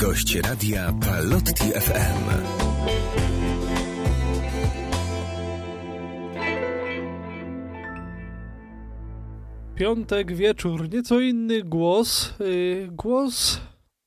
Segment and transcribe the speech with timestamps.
[0.00, 2.30] Gość radia Palotti FM.
[9.74, 12.34] Piątek wieczór, nieco inny głos.
[12.40, 13.60] Yy, głos,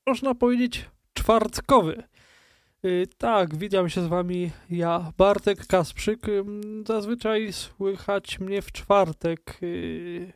[0.06, 2.02] można powiedzieć, czwartkowy.
[2.82, 6.26] Yy, tak, witam się z wami ja, Bartek Kasprzyk.
[6.26, 6.44] Yy,
[6.86, 10.32] zazwyczaj słychać mnie w czwartek yy,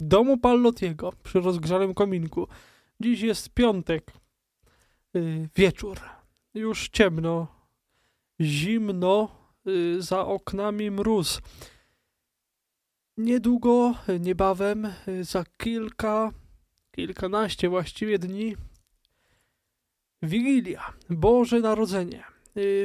[0.00, 2.48] w domu Pallotiego przy rozgrzanym kominku.
[3.00, 4.12] Dziś jest piątek,
[5.56, 5.98] wieczór.
[6.54, 7.46] Już ciemno,
[8.40, 9.28] zimno,
[9.64, 11.40] yy, za oknami mróz.
[13.16, 16.32] Niedługo, niebawem, za kilka,
[16.90, 18.56] kilkanaście właściwie dni,
[20.22, 22.24] Wigilia, Boże Narodzenie.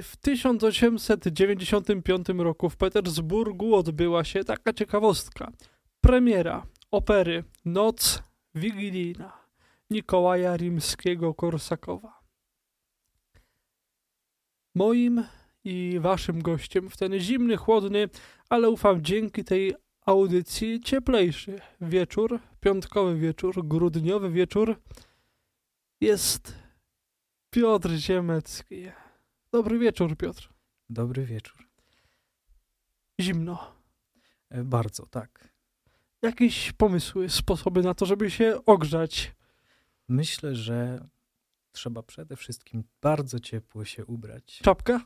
[0.02, 5.52] W 1895 roku w Petersburgu odbyła się taka ciekawostka.
[6.02, 8.24] Premiera opery Noc
[8.56, 9.44] Wigilijna
[9.90, 12.23] Nikołaja Rimskiego-Korsakowa.
[14.76, 15.24] Moim
[15.64, 18.10] i waszym gościem w ten zimny, chłodny,
[18.50, 19.74] ale ufam dzięki tej
[20.06, 24.76] audycji cieplejszy wieczór, piątkowy wieczór, grudniowy wieczór
[26.02, 26.56] jest
[27.50, 28.86] Piotr Ziemecki.
[29.52, 30.50] Dobry wieczór, Piotr.
[30.90, 31.68] Dobry wieczór.
[33.22, 33.76] Zimno.
[34.50, 35.54] E, bardzo, tak.
[36.22, 39.32] Jakieś pomysły, sposoby na to, żeby się ogrzać?
[40.08, 41.08] Myślę, że
[41.74, 44.60] trzeba przede wszystkim bardzo ciepło się ubrać.
[44.64, 45.02] Czapka?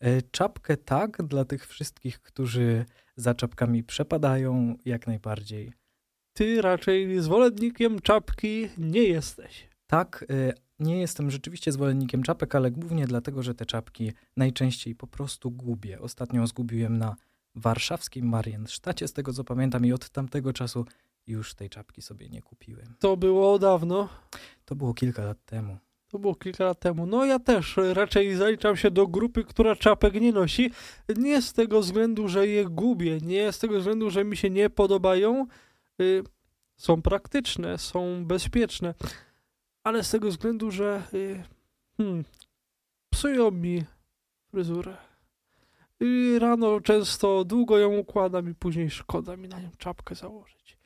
[0.00, 2.84] E, czapkę tak, dla tych wszystkich, którzy
[3.16, 5.72] za czapkami przepadają, jak najbardziej.
[6.32, 9.68] Ty raczej zwolennikiem czapki nie jesteś.
[9.86, 15.06] Tak, e, nie jestem rzeczywiście zwolennikiem czapek, ale głównie dlatego, że te czapki najczęściej po
[15.06, 16.00] prostu gubię.
[16.00, 17.16] Ostatnio zgubiłem na
[17.54, 20.86] warszawskim Mariensztacie, z tego co pamiętam, i od tamtego czasu
[21.26, 22.94] już tej czapki sobie nie kupiłem.
[22.98, 24.08] To było dawno.
[24.64, 25.78] To było kilka lat temu.
[26.08, 27.06] To było kilka lat temu.
[27.06, 30.70] No ja też raczej zaliczam się do grupy, która czapek nie nosi.
[31.16, 34.70] Nie z tego względu, że je gubię, nie z tego względu, że mi się nie
[34.70, 35.46] podobają.
[36.00, 36.22] Y,
[36.76, 38.94] są praktyczne, są bezpieczne,
[39.84, 41.42] ale z tego względu, że y,
[41.96, 42.24] hmm,
[43.10, 43.84] psują mi
[44.50, 44.96] fryzurę.
[46.00, 50.78] I rano często długo ją układam i później szkoda mi na nią czapkę założyć.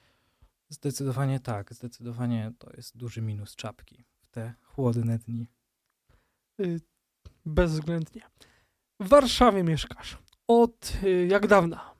[0.69, 5.47] Zdecydowanie tak, zdecydowanie to jest duży minus czapki te chłodne dni.
[6.60, 6.81] Y,
[7.47, 8.22] bezwzględnie.
[9.00, 10.19] W Warszawie mieszkasz.
[10.48, 11.94] Od y, jak dawna?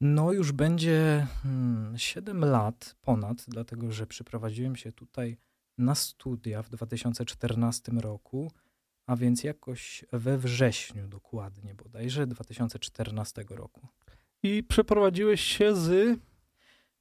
[0.00, 5.38] No już będzie hmm, 7 lat ponad, dlatego że przyprowadziłem się tutaj
[5.78, 8.52] na studia w 2014 roku,
[9.06, 13.88] a więc jakoś we wrześniu dokładnie, bodajże 2014 roku.
[14.42, 16.18] I przeprowadziłeś się z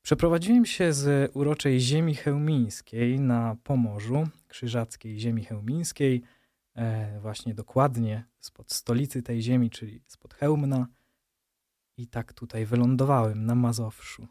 [0.01, 6.21] Przeprowadziłem się z uroczej ziemi chełmińskiej na Pomorzu, krzyżackiej ziemi chełmińskiej,
[6.75, 10.87] e, właśnie dokładnie spod stolicy tej ziemi, czyli spod Chełmna.
[11.97, 14.27] I tak tutaj wylądowałem na Mazowszu.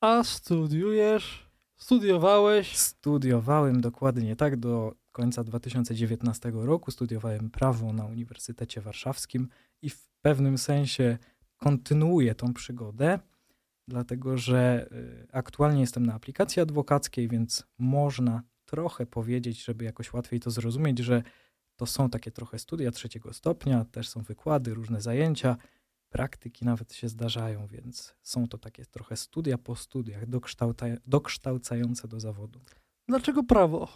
[0.00, 1.50] A studiujesz?
[1.76, 2.76] Studiowałeś?
[2.76, 6.90] Studiowałem dokładnie tak do końca 2019 roku.
[6.90, 9.48] Studiowałem prawo na Uniwersytecie Warszawskim
[9.82, 11.18] i w pewnym sensie
[11.56, 13.18] kontynuuję tą przygodę
[13.88, 20.40] dlatego że y, aktualnie jestem na aplikacji adwokackiej, więc można trochę powiedzieć, żeby jakoś łatwiej
[20.40, 21.22] to zrozumieć, że
[21.76, 25.56] to są takie trochę studia trzeciego stopnia, też są wykłady, różne zajęcia,
[26.08, 32.20] praktyki nawet się zdarzają, więc są to takie trochę studia po studiach, dokształca dokształcające do
[32.20, 32.60] zawodu.
[33.08, 33.88] Dlaczego prawo?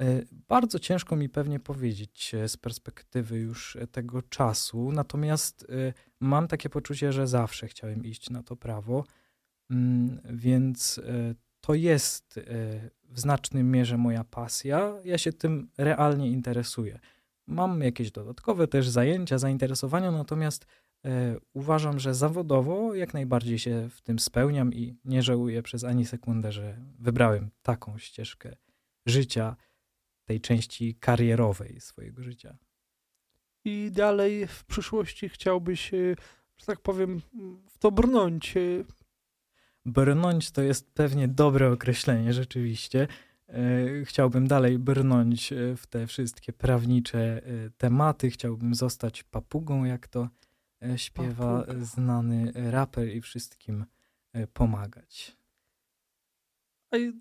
[0.00, 5.66] E, bardzo ciężko mi pewnie powiedzieć e, z perspektywy już e, tego czasu, natomiast
[6.20, 9.04] mam takie poczucie, że zawsze chciałem iść na to prawo,
[9.70, 11.00] mm, więc
[11.60, 12.40] to jest
[13.02, 14.92] w znacznej mierze moja pasja.
[15.04, 16.98] Ja się tym realnie interesuję.
[17.46, 20.66] Mam jakieś dodatkowe też zajęcia, zainteresowania, natomiast
[21.52, 26.52] uważam, że zawodowo jak najbardziej się w tym spełniam i nie żałuję przez ani sekundę,
[26.52, 28.56] że wybrałem taką ścieżkę
[29.06, 29.56] życia
[30.26, 32.56] tej części karierowej swojego życia.
[33.64, 36.16] I dalej w przyszłości chciałbyś, e,
[36.58, 37.20] że tak powiem,
[37.70, 38.56] w to brnąć.
[38.56, 38.60] E?
[39.84, 43.08] Brnąć to jest pewnie dobre określenie, rzeczywiście.
[43.48, 47.42] E, chciałbym dalej brnąć w te wszystkie prawnicze
[47.78, 48.30] tematy.
[48.30, 50.28] Chciałbym zostać papugą, jak to
[50.96, 51.84] śpiewa Papuga.
[51.84, 53.84] znany raper i wszystkim
[54.52, 55.36] pomagać.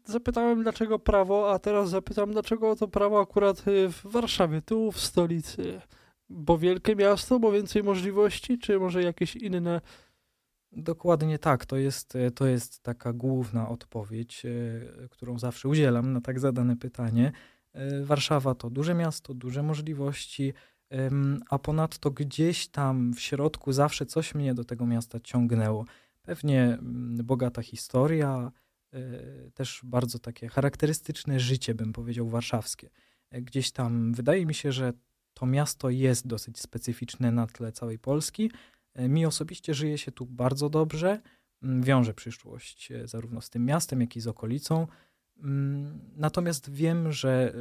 [0.06, 5.00] Zapytałem, dlaczego prawo, a teraz zapytam, dlaczego to prawo akurat y, w Warszawie, tu w
[5.00, 5.82] stolicy.
[6.30, 9.82] Bo wielkie miasto, bo więcej możliwości, czy może jakieś inne
[10.76, 11.66] Dokładnie tak.
[11.66, 16.76] To jest, e, to jest taka główna odpowiedź, e, którą zawsze udzielam na tak zadane
[16.78, 17.32] pytanie.
[18.04, 20.54] Warszawa to duże miasto, duże możliwości,
[21.50, 25.86] a ponadto gdzieś tam w środku zawsze coś mnie do tego miasta ciągnęło.
[26.22, 28.52] Pewnie mm, bogata historia,
[29.54, 32.90] też bardzo takie charakterystyczne życie, bym powiedział, warszawskie.
[33.32, 34.94] Gdzieś tam wydaje mi się, że
[35.34, 38.52] to miasto jest dosyć specyficzne na tle całej Polski,
[38.96, 41.22] E, mi osobiście żyje się tu bardzo dobrze.
[41.64, 44.88] Mm, wiążę przyszłość zarówno z tym miastem, jak i z okolicą.
[45.38, 47.54] Mm, natomiast wiem, że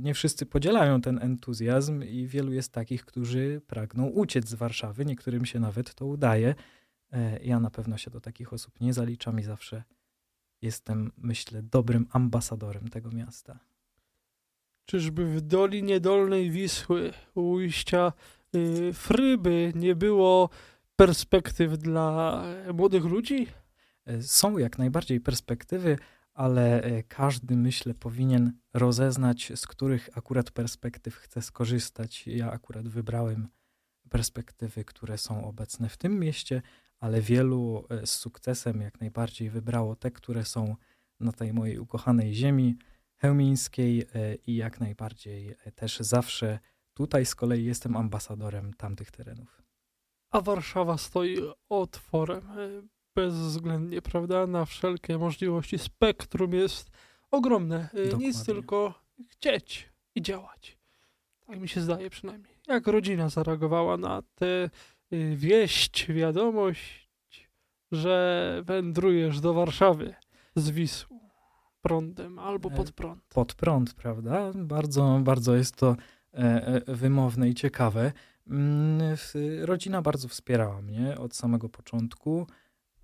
[0.00, 5.04] nie wszyscy podzielają ten entuzjazm i wielu jest takich, którzy pragną uciec z Warszawy.
[5.04, 6.54] Niektórym się nawet to udaje.
[7.42, 9.82] Ja na pewno się do takich osób nie zaliczam i zawsze
[10.62, 13.58] jestem, myślę, dobrym ambasadorem tego miasta.
[14.84, 18.12] Czyżby w Dolinie Dolnej Wisły ujścia
[18.54, 20.50] y, Fryby nie było
[20.96, 22.44] perspektyw dla
[22.74, 23.46] młodych ludzi?
[24.08, 25.98] E, są jak najbardziej perspektywy,
[26.34, 32.26] ale e, każdy, myślę, powinien rozeznać, z których akurat perspektyw chce skorzystać.
[32.26, 33.48] Ja akurat wybrałem
[34.10, 36.62] perspektywy, które są obecne w tym mieście,
[37.00, 40.76] ale wielu e, z sukcesem jak najbardziej wybrało te, które są
[41.20, 42.76] na tej mojej ukochanej ziemi
[43.16, 44.06] chełmińskiej
[44.46, 46.58] i jak najbardziej też zawsze
[46.94, 49.62] tutaj z kolei jestem ambasadorem tamtych terenów
[50.30, 51.36] a Warszawa stoi
[51.68, 52.82] otworem e,
[53.14, 55.78] bezwzględnie, prawda, na wszelkie możliwości.
[55.78, 56.90] Spektrum jest
[57.30, 57.88] ogromne.
[57.94, 58.26] E, Dokładnie.
[58.26, 58.94] Nic tylko
[59.28, 60.78] chcieć i działać.
[61.46, 62.54] Tak mi się zdaje przynajmniej.
[62.66, 64.70] Jak rodzina zareagowała na tę e,
[65.36, 67.10] wieść, wiadomość,
[67.92, 70.14] że wędrujesz do Warszawy
[70.56, 71.18] z Wisłą
[71.82, 73.24] prądem albo pod prąd.
[73.28, 74.52] Pod prąd, prawda?
[74.54, 75.96] Bardzo, bardzo jest to
[76.86, 78.12] wymowne i ciekawe.
[78.46, 79.16] Mm,
[79.60, 82.46] rodzina bardzo wspierała mnie od samego początku,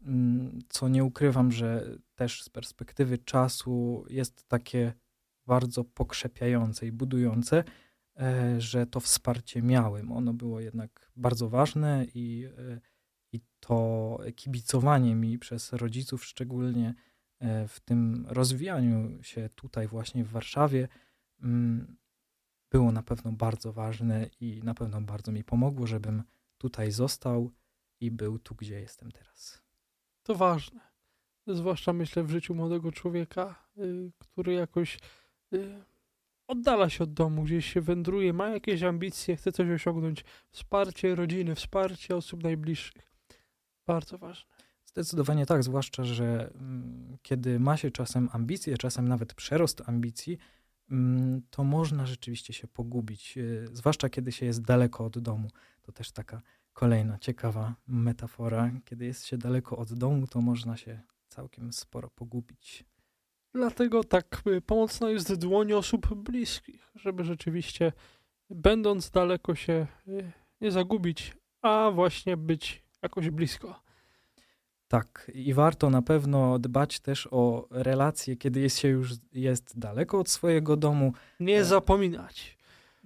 [0.03, 4.93] mm, co nie ukrywam, że też z perspektywy czasu jest takie
[5.47, 7.65] bardzo pokrzepiające i budujące, e,
[8.59, 10.13] że to wsparcie miałem.
[10.13, 12.81] Ono było jednak bardzo ważne i, e,
[13.33, 16.95] i to kibicowanie mi przez rodziców, szczególnie
[17.39, 20.89] e, w tym rozwijaniu się tutaj właśnie w Warszawie,
[21.43, 21.97] mm,
[22.71, 26.23] było na pewno bardzo ważne i na pewno bardzo mi pomogło, żebym
[26.59, 27.51] tutaj został
[28.01, 29.63] i był tu, gdzie jestem teraz.
[30.23, 30.81] To ważne.
[31.47, 34.99] Zwłaszcza myślę w życiu młodego człowieka, y, który jakoś
[35.53, 35.85] y,
[36.47, 40.25] oddala się od domu, gdzieś się wędruje, ma jakieś ambicje, chce coś osiągnąć.
[40.51, 43.13] Wsparcie rodziny, wsparcie osób najbliższych.
[43.87, 44.55] Bardzo ważne.
[44.87, 50.39] Zdecydowanie tak, zwłaszcza, że mm, kiedy ma się czasem ambicje, czasem nawet przerost ambicji,
[50.91, 55.49] Mm, to można rzeczywiście się pogubić, e, zwłaszcza kiedy się jest daleko od domu.
[55.83, 56.43] To też taka
[56.73, 58.71] kolejna ciekawa metafora.
[58.85, 62.85] Kiedy jest się daleko od domu, to można się całkiem sporo pogubić.
[63.55, 67.93] Dlatego tak e, pomocna jest dłoń osób bliskich, żeby rzeczywiście,
[68.51, 69.87] będąc daleko, się e,
[70.61, 73.81] nie zagubić, a właśnie być jakoś blisko.
[74.89, 80.19] Tak, i warto na pewno dbać też o relacje, kiedy jest się już jest daleko
[80.19, 81.13] od swojego domu.
[81.41, 82.54] Nie e, zapominać.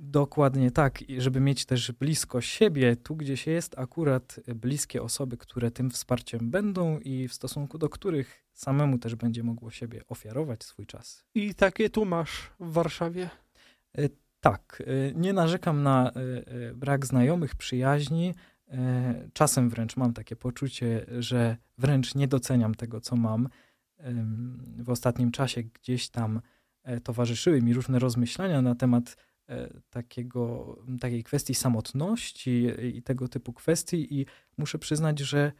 [0.01, 5.37] Dokładnie tak, I żeby mieć też blisko siebie, tu gdzie się jest akurat bliskie osoby,
[5.37, 10.65] które tym wsparciem będą i w stosunku do których samemu też będzie mogło siebie ofiarować
[10.65, 11.25] swój czas.
[11.35, 13.31] I takie tu masz w Warszawie?
[13.99, 14.09] E,
[14.41, 16.13] tak, e, nie narzekam na
[16.75, 18.35] brak znajomych, przyjaźni.
[18.71, 23.49] E, czasem wręcz mam takie poczucie, że wręcz nie doceniam tego, co mam.
[24.79, 26.41] W ostatnim czasie gdzieś tam
[26.83, 29.28] e, towarzyszyły mi różne rozmyślania na temat e,
[29.91, 34.27] takiego, takiej kwestii samotności i tego typu kwestii, i
[34.59, 35.53] muszę przyznać, że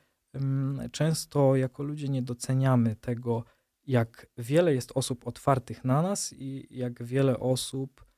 [0.93, 3.45] często jako ludzie nie doceniamy tego,
[3.87, 8.09] jak wiele jest osób otwartych na nas i jak wiele osób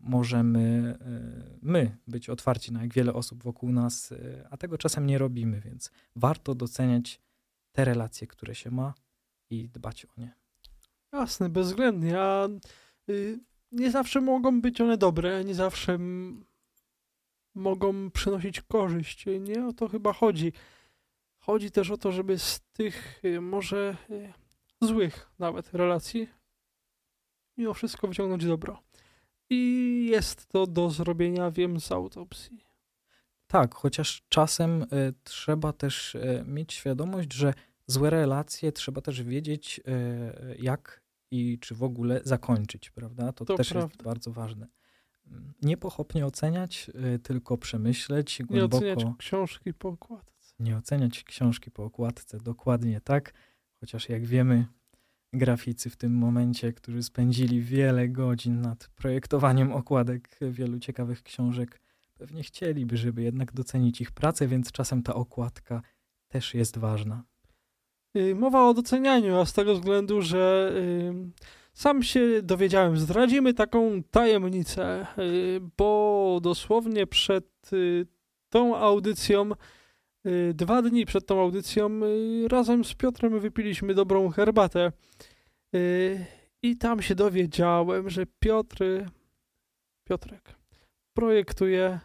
[0.00, 5.06] możemy e, my być otwarci na jak wiele osób wokół nas, e, a tego czasem
[5.06, 7.20] nie robimy, więc warto doceniać
[7.72, 8.94] te relacje, które się ma
[9.50, 10.34] i dbać o nie.
[11.12, 12.48] Jasne, bezwzględnie, a
[13.10, 13.40] y,
[13.74, 15.98] nie zawsze mogą być one dobre, nie zawsze
[17.54, 19.24] mogą przynosić korzyść.
[19.40, 20.52] Nie o to chyba chodzi.
[21.38, 24.32] Chodzi też o to, żeby z tych y, może y,
[24.80, 26.28] złych nawet relacji
[27.56, 28.82] mimo wszystko wyciągnąć dobro.
[29.50, 32.64] I jest to do zrobienia, wiem, z autopsji.
[33.46, 34.86] Tak, chociaż czasem y,
[35.24, 36.16] trzeba też
[36.46, 37.54] mieć świadomość, że
[37.86, 39.80] złe relacje trzeba też wiedzieć,
[40.58, 43.32] jak i czy w ogóle zakończyć, prawda?
[43.32, 43.88] To, to też prawda.
[43.88, 44.66] jest bardzo ważne.
[45.62, 46.90] Nie pochopnie oceniać,
[47.22, 48.84] tylko przemyśleć głęboko.
[48.84, 50.54] Nie oceniać książki po okładce.
[50.58, 53.32] Nie oceniać książki po okładce, dokładnie tak.
[53.80, 54.66] Chociaż jak wiemy,
[55.32, 61.80] graficy w tym momencie, którzy spędzili wiele godzin nad projektowaniem okładek wielu ciekawych książek,
[62.14, 65.82] pewnie chcieliby, żeby jednak docenić ich pracę, więc czasem ta okładka
[66.28, 67.24] też jest ważna.
[68.16, 71.12] Y, mowa o docenianiu, a z tego względu, że y,
[71.72, 77.44] sam się dowiedziałem, zdradzimy taką tajemnicę, y, bo dosłownie przed
[78.48, 79.50] tą audycją,
[80.54, 81.90] dwa dni przed tą audycją,
[82.48, 84.92] razem z Piotrem wypiliśmy dobrą herbatę.
[86.62, 88.84] I tam się dowiedziałem, że Piotr,
[90.04, 90.54] Piotrek
[91.14, 92.00] projektuje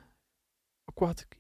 [0.88, 1.40] okładki.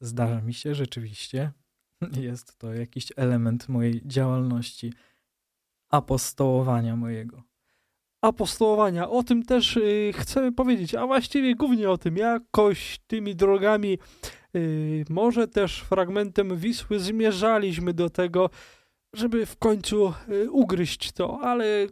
[0.00, 1.52] Zdarza mi się rzeczywiście.
[2.30, 4.92] Jest to jakiś element mojej działalności,
[5.88, 7.42] apostołowania mojego.
[8.20, 9.10] Apostołowania.
[9.10, 13.98] O tym też y, chcemy powiedzieć, a właściwie głównie o tym, jakoś tymi drogami,
[14.56, 18.50] y, może też fragmentem Wisły zmierzaliśmy do tego,
[19.12, 21.86] żeby w końcu y, ugryźć to, ale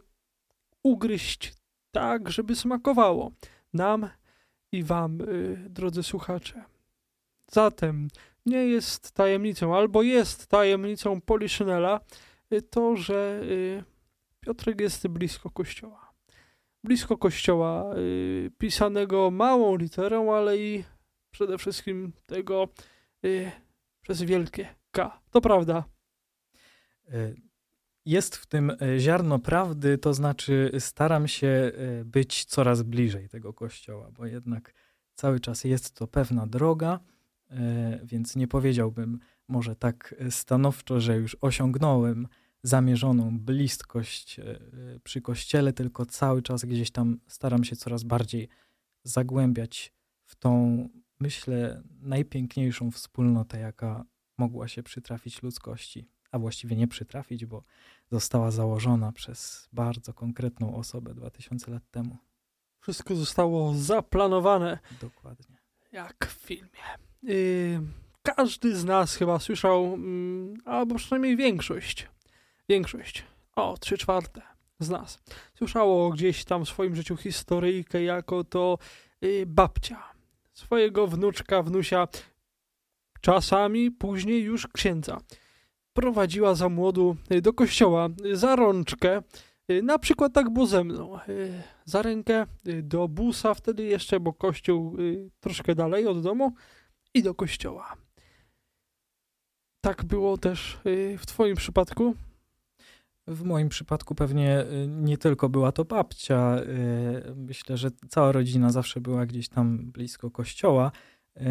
[0.83, 1.53] ugryźć
[1.91, 3.31] tak, żeby smakowało
[3.73, 4.09] nam
[4.71, 6.63] i wam, y, drodzy słuchacze.
[7.51, 8.07] Zatem
[8.45, 11.99] nie jest tajemnicą, albo jest tajemnicą Poliszynela
[12.53, 13.83] y, to, że y,
[14.39, 16.13] Piotrek jest blisko kościoła.
[16.83, 17.95] Blisko kościoła,
[18.57, 20.83] pisanego małą literą, ale i
[21.31, 22.67] przede wszystkim tego
[24.01, 25.21] przez wielkie K.
[25.31, 25.83] To prawda.
[28.05, 31.71] Jest w tym ziarno prawdy, to znaczy staram się
[32.05, 34.73] być coraz bliżej tego kościoła, bo jednak
[35.15, 36.99] cały czas jest to pewna droga
[38.03, 42.27] więc nie powiedziałbym może tak stanowczo, że już osiągnąłem
[42.63, 44.59] zamierzoną bliskość e,
[45.03, 48.49] przy kościele, tylko cały czas gdzieś tam staram się coraz bardziej
[49.03, 49.93] zagłębiać
[50.25, 50.89] w tą,
[51.19, 54.05] myślę, najpiękniejszą wspólnotę, jaka
[54.37, 57.63] mogła się przytrafić ludzkości, a właściwie nie przytrafić, bo
[58.11, 62.17] została założona przez bardzo konkretną osobę 2000 lat temu.
[62.79, 64.79] Wszystko zostało zaplanowane.
[65.01, 65.57] Dokładnie.
[65.91, 67.08] Jak w filmie.
[67.23, 67.81] Yy,
[68.23, 72.07] każdy z nas chyba słyszał, yy, albo przynajmniej większość,
[72.69, 73.23] większość,
[73.55, 74.41] o, trzy czwarte
[74.79, 75.19] z nas,
[75.57, 78.77] słyszało gdzieś tam w swoim życiu historyjkę jako to
[79.21, 80.09] yy, babcia
[80.59, 82.07] swojego wnuczka, wnusia,
[83.21, 85.17] czasami później już księdza.
[85.93, 89.21] Prowadziła za młodu y, do kościoła za rączkę,
[89.71, 91.19] y, na przykład tak było ze mną.
[91.29, 92.45] Y, za rękę
[92.83, 94.97] do busa wtedy jeszcze, bo kościół
[95.39, 96.53] troszkę dalej od domu
[97.19, 97.95] i do kościoła.
[99.81, 102.15] Tak było też y, w Twoim przypadku?
[103.27, 106.59] W moim przypadku pewnie y, nie tylko była to babcia.
[106.59, 110.91] Y, myślę, że cała rodzina zawsze była gdzieś tam blisko kościoła.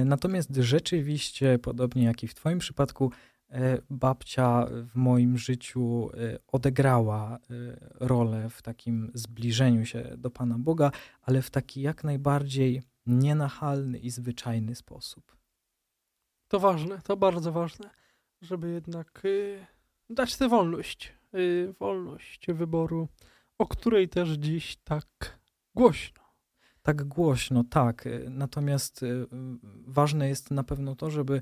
[0.04, 3.12] Natomiast rzeczywiście, podobnie jak i w Twoim przypadku,
[3.90, 6.10] babcia w moim życiu
[6.48, 7.38] odegrała
[7.94, 10.90] rolę w takim zbliżeniu się do Pana Boga,
[11.22, 15.37] ale w taki jak najbardziej nienachalny i zwyczajny sposób.
[16.48, 17.90] To ważne, to bardzo ważne,
[18.42, 19.66] żeby jednak y,
[20.10, 23.08] dać tę wolność, y, wolność wyboru,
[23.58, 25.38] o której też dziś tak
[25.74, 26.22] głośno.
[26.82, 28.06] Tak głośno, tak.
[28.06, 29.26] Y, natomiast y,
[29.86, 31.40] ważne jest na pewno to, żeby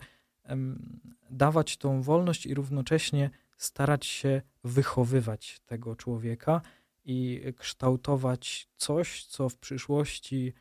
[1.31, 6.61] dawać tą wolność i równocześnie starać się wychowywać tego człowieka
[7.05, 10.53] i kształtować coś, co w przyszłości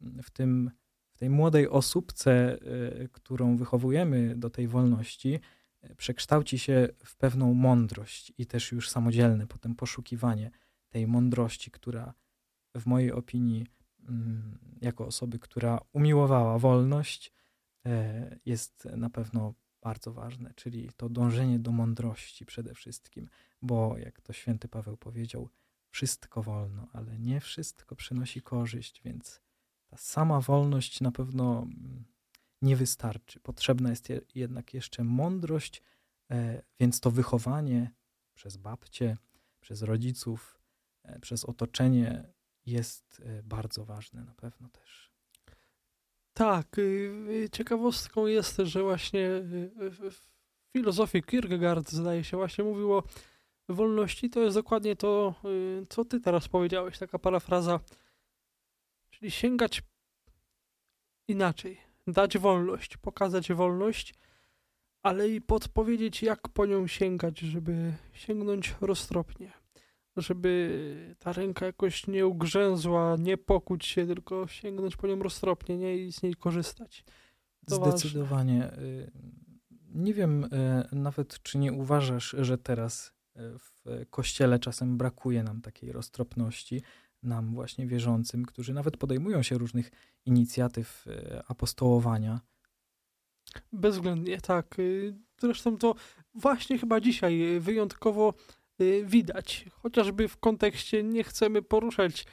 [0.00, 0.70] w tym
[1.18, 2.58] tej młodej osóbce,
[3.02, 5.40] y, którą wychowujemy do tej wolności,
[5.84, 10.50] y, przekształci się w pewną mądrość i też już samodzielne potem poszukiwanie
[10.88, 12.14] tej mądrości, która
[12.76, 13.66] w mojej opinii,
[14.08, 17.32] mm, jako osoby, która umiłowała wolność,
[17.86, 17.90] y,
[18.46, 23.28] jest na pewno bardzo ważne, czyli to dążenie do mądrości przede wszystkim,
[23.62, 25.48] bo jak to święty Paweł powiedział,
[25.90, 29.40] wszystko wolno, ale nie wszystko przynosi korzyść, więc
[29.88, 32.04] ta sama wolność na pewno mm,
[32.62, 33.40] nie wystarczy.
[33.40, 35.82] Potrzebna jest jednak jeszcze mądrość,
[36.30, 37.90] e, więc to wychowanie
[38.34, 39.16] przez babcie,
[39.60, 40.60] przez rodziców,
[41.02, 42.24] e, przez otoczenie
[42.66, 45.12] jest e, bardzo ważne na pewno też.
[46.38, 46.82] Tak, y,
[47.30, 49.28] y, ciekawostką jest, że właśnie
[50.00, 50.28] w
[50.72, 53.02] filozofii Kierkegaard, zdaje się, właśnie mówił o
[53.68, 54.30] wolności.
[54.30, 57.80] To jest dokładnie to, y, co ty teraz powiedziałeś, taka parafraza
[59.18, 59.82] Czyli sięgać
[61.28, 64.14] inaczej, dać wolność, pokazać wolność,
[65.02, 69.52] ale i podpowiedzieć, jak po nią sięgać, żeby sięgnąć roztropnie.
[70.16, 75.96] Żeby ta ręka jakoś nie ugrzęzła, nie pokuć się, tylko sięgnąć po nią roztropnie nie?
[75.96, 77.04] i z niej korzystać.
[77.68, 78.60] To Zdecydowanie.
[78.60, 79.10] Ważne.
[79.94, 85.60] nie wiem e, nawet, czy nie uważasz, że teraz e, w kościele czasem brakuje nam
[85.60, 86.82] takiej roztropności,
[87.22, 89.90] nam właśnie wierzącym, którzy nawet podejmują się różnych
[90.24, 92.40] inicjatyw e, apostołowania.
[93.72, 94.78] Bezwzględnie, tak.
[94.78, 95.94] Y, zresztą to
[96.34, 98.34] właśnie chyba dzisiaj wyjątkowo
[98.80, 102.24] y, widać, chociażby w kontekście nie chcemy poruszać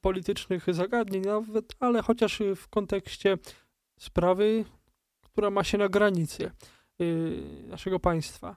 [0.00, 3.38] politycznych zagadnień nawet, ale chociaż w kontekście
[3.98, 4.64] sprawy,
[5.20, 6.50] która ma się na granicy
[7.68, 8.56] naszego państwa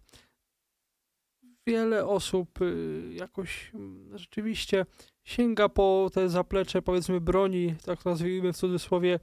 [1.70, 4.86] wiele osób y, jakoś mm, rzeczywiście
[5.24, 9.20] sięga po te zaplecze, powiedzmy, broni, tak nazwijmy w cudzysłowie,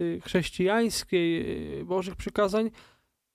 [0.00, 2.70] y, chrześcijańskiej, y, Bożych przykazań,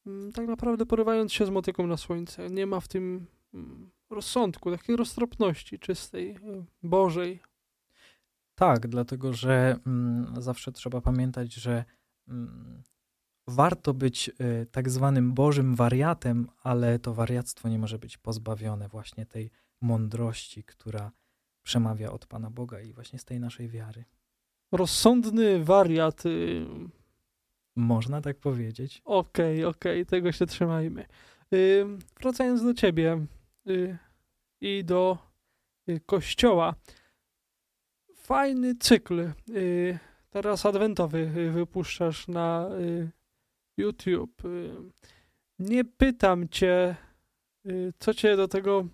[0.05, 2.49] mm, tak naprawdę porywając się z motyką na słońce.
[2.49, 6.37] Nie ma w tym mm, rozsądku, takiej roztropności czystej,
[6.83, 7.39] Bożej.
[8.55, 11.85] Tak, dlatego że mm, zawsze trzeba pamiętać, że
[12.27, 12.83] mm,
[13.47, 19.25] warto być y, tak zwanym Bożym wariatem, ale to wariactwo nie może być pozbawione właśnie
[19.25, 21.11] tej mądrości, która
[21.63, 24.05] przemawia od Pana Boga i właśnie z tej naszej wiary.
[24.71, 26.25] Rozsądny wariat.
[26.25, 26.65] Y,
[27.75, 29.01] Można tak powiedzieć.
[29.05, 31.05] Okej, okay, okej, okay, tego się trzymajmy.
[31.53, 31.85] Y,
[32.21, 33.25] wracając do ciebie
[34.61, 35.17] i do
[36.05, 36.75] kościoła.
[38.15, 39.31] Fajny cykl.
[40.29, 42.69] Teraz adwentowy wypuszczasz na
[43.77, 44.45] YouTube.
[44.45, 44.91] Y,
[45.59, 46.95] nie pytam cię,
[47.65, 48.87] y, co cię do tego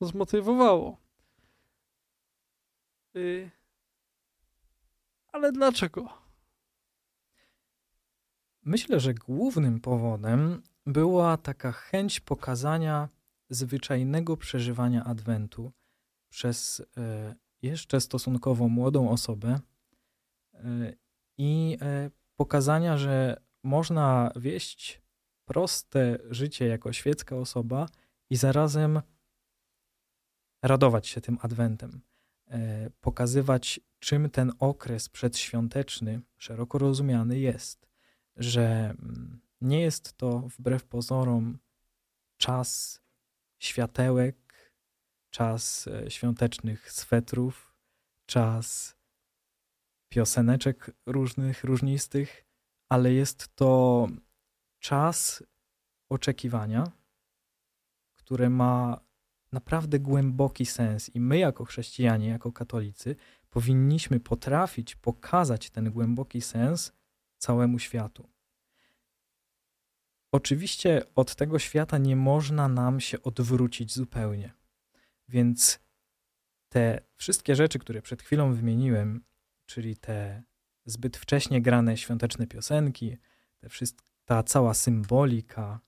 [0.00, 0.96] zmotywowało.
[3.16, 3.50] Y,
[5.32, 6.08] ale dlaczego?
[8.64, 13.08] Myślę, że głównym powodem była taka chęć pokazania
[13.50, 15.72] zwyczajnego przeżywania Adwentu
[16.28, 19.60] przez e, jeszcze stosunkowo młodą osobę
[20.54, 20.92] e,
[21.38, 25.02] i e, pokazania, że można wieść
[25.44, 27.88] proste życie jako świecka osoba
[28.30, 29.02] i zarazem
[30.62, 32.00] radować się tym adwentem,
[32.46, 37.88] e, pokazywać, czym ten okres przedświąteczny, szeroko rozumiany jest,
[38.36, 41.58] że mm, nie jest to wbrew pozorom
[42.36, 43.00] czas
[43.58, 44.70] światełek,
[45.30, 47.74] czas e, świątecznych swetrów,
[48.26, 48.96] czas
[50.08, 52.49] pioseneczek różnych, różnistych,
[52.90, 54.08] ale jest to
[54.78, 55.42] czas
[56.08, 56.92] oczekiwania,
[58.14, 59.00] które ma
[59.52, 63.16] naprawdę głęboki sens, i my, jako chrześcijanie, jako katolicy,
[63.50, 66.92] powinniśmy potrafić pokazać ten głęboki sens
[67.38, 68.28] całemu światu.
[70.32, 74.52] Oczywiście od tego świata nie można nam się odwrócić zupełnie.
[75.28, 75.80] Więc
[76.68, 79.24] te wszystkie rzeczy, które przed chwilą wymieniłem,
[79.66, 80.42] czyli te
[80.90, 83.16] zbyt wcześnie grane świąteczne piosenki,
[83.60, 83.68] te
[84.24, 85.80] ta cała symbolika,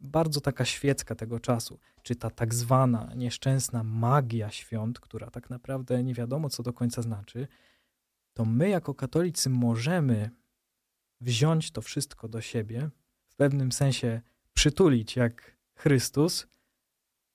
[0.00, 6.02] bardzo taka świecka tego czasu, czy ta tak zwana nieszczęsna magia świąt, która tak naprawdę
[6.02, 7.48] nie wiadomo, co do końca znaczy,
[8.32, 10.30] to my jako katolicy możemy
[11.20, 12.90] wziąć to wszystko do siebie,
[13.28, 14.20] w pewnym sensie
[14.54, 16.46] przytulić jak Chrystus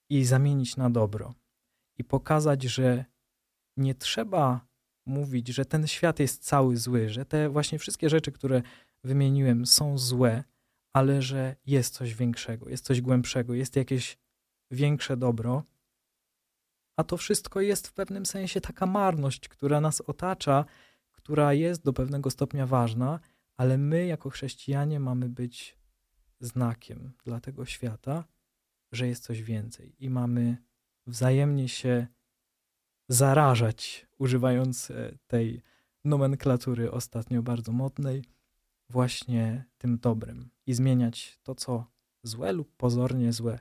[0.08, 1.34] i zamienić na dobro.
[1.98, 3.04] I pokazać, że
[3.76, 4.66] nie trzeba
[5.06, 8.62] mówić, że ten świat jest cały zły, że te właśnie wszystkie rzeczy, które
[9.04, 10.44] wymieniłem, są złe,
[10.92, 14.18] ale że jest coś większego, jest coś głębszego, jest jakieś
[14.70, 15.64] większe dobro.
[16.96, 20.64] A to wszystko jest w pewnym sensie taka marność, która nas otacza,
[21.12, 23.20] która jest do pewnego stopnia ważna,
[23.56, 25.78] ale my jako chrześcijanie mamy być
[26.40, 28.24] znakiem dla tego świata,
[28.92, 30.56] że jest coś więcej i mamy
[31.06, 32.06] wzajemnie się
[33.08, 35.62] zarażać, używając e, tej
[36.04, 38.24] nomenklatury ostatnio bardzo modnej,
[38.88, 41.86] właśnie tym dobrym i zmieniać to, co
[42.22, 43.58] złe lub pozornie złe,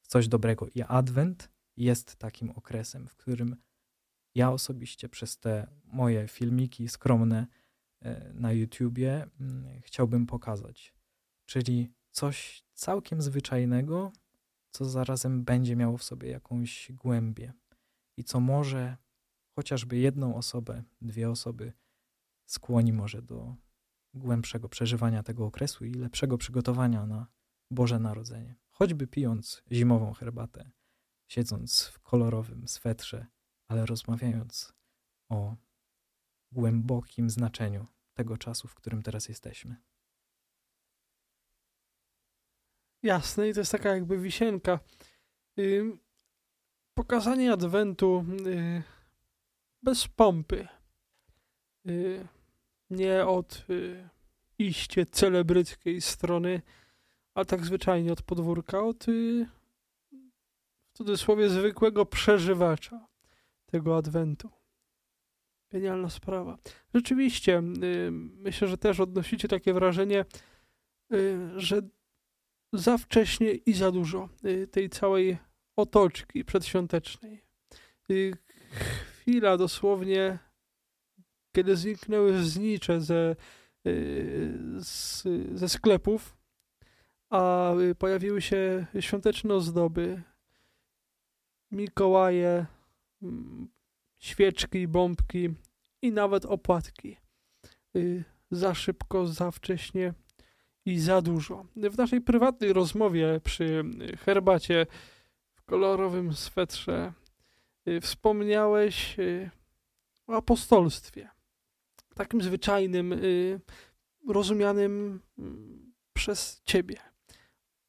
[0.00, 0.66] w coś dobrego.
[0.74, 3.56] I Adwent jest takim okresem, w którym
[4.34, 7.46] ja osobiście przez te moje filmiki skromne
[8.00, 10.94] e, na YouTubie mm, chciałbym pokazać.
[11.46, 14.12] Czyli coś całkiem zwyczajnego,
[14.70, 17.52] co zarazem będzie miało w sobie jakąś głębię
[18.16, 18.96] i co może
[19.58, 21.72] chociażby jedną osobę, dwie osoby
[22.46, 23.56] skłoni może do
[24.14, 27.26] głębszego przeżywania tego okresu i lepszego przygotowania na
[27.70, 28.56] Boże Narodzenie.
[28.70, 30.70] Choćby pijąc zimową herbatę,
[31.30, 33.26] siedząc w kolorowym swetrze,
[33.68, 34.72] ale rozmawiając
[35.28, 35.56] o
[36.52, 39.76] głębokim znaczeniu tego czasu, w którym teraz jesteśmy.
[43.02, 44.80] Jasne, i to jest taka jakby wisienka
[46.94, 48.97] pokazanie Adwentu y,
[49.82, 50.68] bez pompy.
[51.88, 52.26] Y,
[52.90, 54.08] nie od y,
[54.58, 56.62] iście celebryckiej strony,
[57.34, 59.46] a tak zwyczajnie od podwórka, od y,
[60.88, 63.06] w cudzysłowie zwykłego przeżywacza
[63.66, 64.50] tego adwentu.
[65.70, 66.58] Genialna sprawa.
[66.94, 67.62] Rzeczywiście,
[68.36, 70.24] myślę, że też odnosicie takie wrażenie,
[71.56, 71.82] że
[72.72, 74.28] za wcześnie i za dużo
[74.70, 75.38] tej całej
[75.76, 77.42] otoczki przedświątecznej.
[79.28, 80.38] Chwila dosłownie,
[81.56, 83.36] kiedy zniknęły znicze ze,
[83.86, 84.58] y,
[85.54, 86.36] ze sklepów,
[87.30, 90.22] a pojawiły się świąteczne ozdoby,
[91.70, 92.66] Mikołaje,
[94.18, 95.48] świeczki, bombki
[96.02, 97.16] i nawet opłatki.
[97.96, 100.14] Y, za szybko, za wcześnie
[100.84, 101.66] i za dużo.
[101.76, 103.84] W naszej prywatnej rozmowie przy
[104.24, 104.86] herbacie
[105.54, 107.12] w kolorowym swetrze
[108.02, 109.16] wspomniałeś
[110.26, 111.28] o apostolstwie.
[112.14, 113.20] Takim zwyczajnym,
[114.28, 116.96] rozumianym mm, przez ciebie.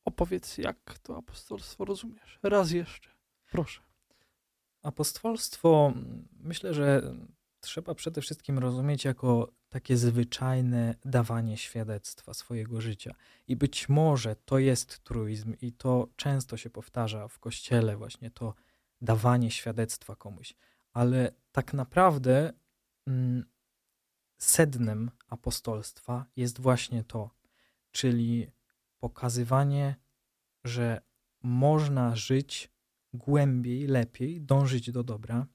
[0.05, 2.39] Opowiedz, jak to apostolstwo rozumiesz.
[2.43, 3.09] Raz jeszcze.
[3.51, 3.81] Proszę.
[4.83, 5.93] Apostolstwo
[6.39, 7.15] myślę, że
[7.59, 13.15] trzeba przede wszystkim rozumieć jako takie zwyczajne dawanie świadectwa swojego życia.
[13.47, 18.53] I być może to jest truizm i to często się powtarza w kościele, właśnie to
[19.01, 20.53] dawanie świadectwa komuś.
[20.93, 22.53] Ale tak naprawdę
[23.07, 23.45] mm,
[24.37, 27.29] sednem apostolstwa jest właśnie to,
[27.91, 28.51] czyli
[28.99, 29.95] pokazywanie,
[30.63, 31.01] że
[31.43, 32.71] można żyć
[33.13, 35.47] głębiej, lepiej, dążyć do dobra.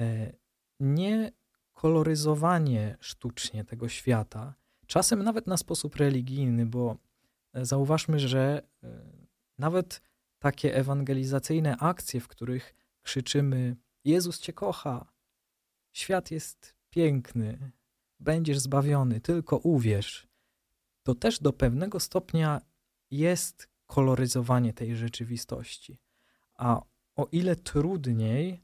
[0.00, 0.32] E,
[0.80, 1.32] nie
[1.72, 4.54] koloryzowanie sztucznie tego świata,
[4.86, 6.96] czasem nawet na sposób religijny, bo
[7.52, 8.88] e, zauważmy, że e,
[9.58, 10.02] nawet
[10.40, 15.12] takie ewangelizacyjne akcje, w których krzyczymy: Jezus Cię kocha,
[15.92, 17.72] świat jest piękny,
[18.20, 20.28] będziesz zbawiony, tylko uwierz,
[21.02, 22.60] to też do pewnego stopnia
[23.10, 25.98] jest koloryzowanie tej rzeczywistości.
[26.54, 26.82] A
[27.16, 28.62] o ile trudniej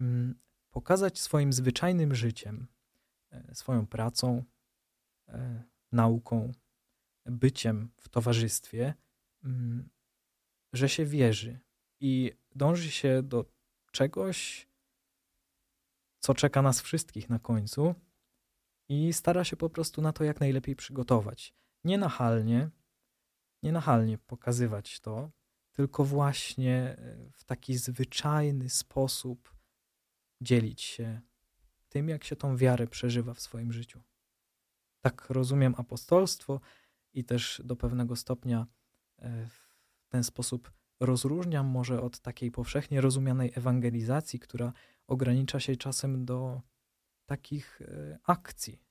[0.00, 0.34] mm,
[0.70, 2.66] pokazać swoim zwyczajnym życiem,
[3.30, 4.44] e, swoją pracą,
[5.28, 5.62] e,
[5.92, 6.52] nauką,
[7.26, 8.94] byciem w towarzystwie,
[9.44, 9.88] mm,
[10.76, 11.58] że się wierzy
[12.00, 13.44] i dąży się do
[13.92, 14.68] czegoś,
[16.20, 17.94] co czeka nas wszystkich na końcu,
[18.88, 21.54] i stara się po prostu na to jak najlepiej przygotować.
[21.84, 22.70] Nie nachalnie,
[23.62, 25.30] nie pokazywać to,
[25.72, 29.56] tylko właśnie e, w taki zwyczajny sposób
[30.40, 31.20] dzielić się
[31.88, 34.02] tym, jak się tą wiarę przeżywa w swoim życiu.
[35.00, 36.60] Tak rozumiem apostolstwo
[37.14, 38.66] i też do pewnego stopnia
[39.18, 39.48] e,
[40.06, 44.72] w ten sposób rozróżniam może od takiej powszechnie rozumianej ewangelizacji, która
[45.06, 46.60] ogranicza się czasem do
[47.26, 48.82] takich e, akcji,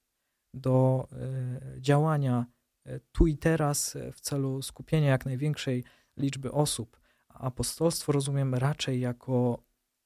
[0.54, 2.46] do e, działania
[2.86, 5.84] e, tu i teraz w celu skupienia jak największej
[6.18, 7.00] liczby osób.
[7.30, 9.64] Apostolstwo rozumiem raczej jako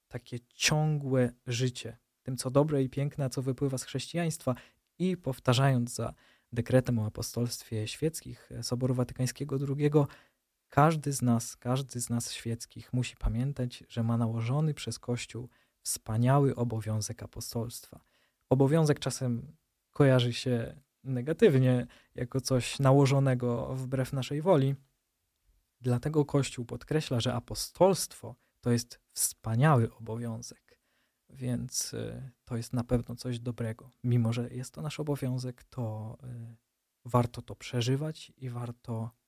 [0.07, 4.55] takie ciągłe życie, tym co dobre i piękne, co wypływa z chrześcijaństwa
[4.99, 6.13] i powtarzając za
[6.51, 9.91] dekretem o apostolstwie świeckich Soboru Watykańskiego II,
[10.69, 15.49] każdy z nas, każdy z nas świeckich musi pamiętać, że ma nałożony przez Kościół
[15.81, 17.99] wspaniały obowiązek apostolstwa.
[18.49, 19.55] Obowiązek czasem
[19.91, 24.75] kojarzy się negatywnie, jako coś nałożonego wbrew naszej woli.
[25.81, 30.79] Dlatego Kościół podkreśla, że apostolstwo to jest wspaniały obowiązek,
[31.29, 33.91] więc y, to jest na pewno coś dobrego.
[34.03, 36.55] Mimo, że jest to nasz obowiązek, to y,
[37.05, 39.18] warto to przeżywać i warto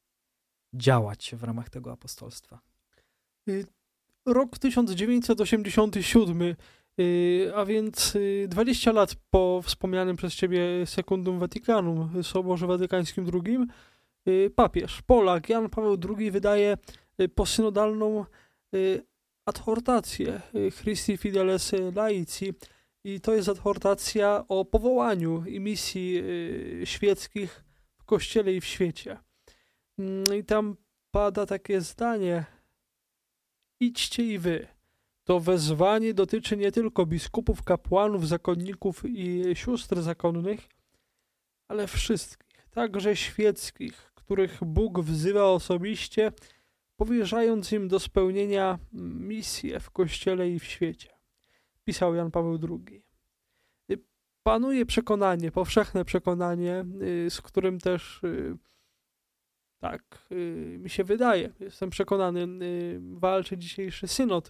[0.73, 2.59] działać w ramach tego apostolstwa.
[3.49, 3.65] Y,
[4.25, 6.55] rok 1987
[6.99, 13.57] Y, a więc 20 y, lat po wspomnianym przez ciebie Sekundum Vaticanum, Soborze Watykańskim II,
[14.55, 16.77] papież, Polak Jan Paweł II wydaje
[17.35, 18.25] posynodalną
[19.45, 20.41] adhortację
[20.81, 22.53] Christi Fideles Laici
[23.03, 26.23] i to jest adhortacja o powołaniu i misji
[26.83, 27.63] świeckich
[27.97, 29.17] w Kościele i w świecie.
[30.01, 30.75] Mm, I tam
[31.11, 32.45] pada takie zdanie
[33.79, 34.67] idźcie i wy
[35.23, 40.69] to wezwanie dotyczy nie tylko biskupów, kapłanów, zakonników i sióstr zakonnych,
[41.67, 46.31] ale wszystkich, także świeckich, których Bóg wzywa osobiście,
[46.95, 51.09] powierzając im do spełnienia misję w Kościele i w świecie.
[51.83, 53.03] Pisał Jan Paweł II.
[54.43, 58.57] Panuje przekonanie, powszechne przekonanie, y, z którym też y,
[59.81, 62.47] tak y, mi się wydaje, jestem przekonany,
[62.99, 64.49] walczy dzisiejszy synod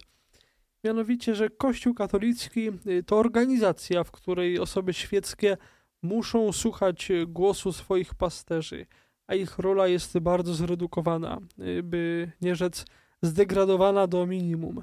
[0.84, 5.56] Mianowicie, że Kościół katolicki y, to organizacja, w której osoby świeckie
[6.02, 8.86] muszą słuchać głosu swoich pasterzy,
[9.26, 11.40] a ich rola jest bardzo zredukowana,
[11.82, 12.84] by nie rzec
[13.22, 14.82] zdegradowana do minimum.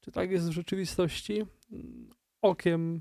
[0.00, 1.46] Czy tak jest w rzeczywistości?
[2.42, 3.00] Okiem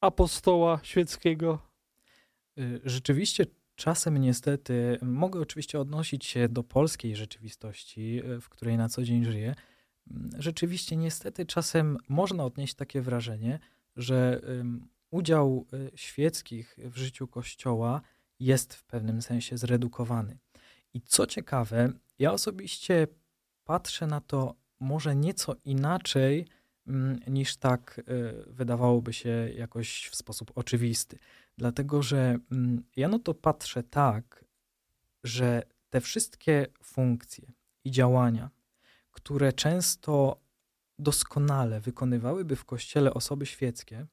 [0.00, 1.58] apostoła świeckiego.
[2.58, 3.46] Y, rzeczywiście
[3.78, 9.24] czasem niestety mogę oczywiście odnosić się do polskiej rzeczywistości, y, w której na co dzień
[9.24, 9.54] żyję.
[10.10, 13.58] Mm, rzeczywiście niestety czasem można odnieść takie wrażenie,
[13.96, 14.40] że
[15.10, 18.00] udział y, świeckich w życiu Kościoła
[18.40, 20.38] jest w pewnym sensie zredukowany.
[20.94, 23.06] I co ciekawe, ja osobiście
[23.64, 26.46] patrzę na to może nieco inaczej
[26.86, 28.04] mm, niż tak y,
[28.46, 31.18] wydawałoby się jakoś w sposób oczywisty.
[31.58, 34.44] Dlatego, że mm, ja no to patrzę tak,
[35.24, 37.52] że te wszystkie funkcje
[37.84, 38.50] i działania,
[39.10, 40.40] które często
[40.98, 44.06] doskonale wykonywałyby w kościele osoby świeckie,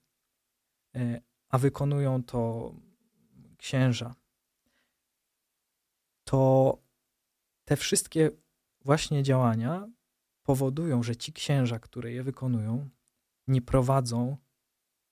[0.95, 2.73] y, a wykonują to
[3.57, 4.15] księża,
[6.23, 6.77] to
[7.65, 8.31] te wszystkie
[8.81, 9.87] właśnie działania
[10.43, 12.89] powodują, że ci księża, które je wykonują,
[13.47, 14.37] nie prowadzą